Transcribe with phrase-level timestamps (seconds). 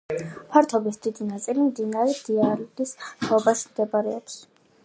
[0.53, 4.43] ფართობის დიდი ნაწილი მდინარე დიიალის ხეობაში მდებარეობს.